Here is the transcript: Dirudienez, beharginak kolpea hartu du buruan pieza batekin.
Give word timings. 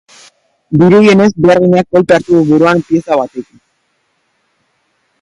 Dirudienez, 0.83 1.27
beharginak 1.47 1.87
kolpea 1.91 2.19
hartu 2.21 2.33
du 2.39 2.41
buruan 2.49 2.83
pieza 2.89 3.23
batekin. 3.23 3.65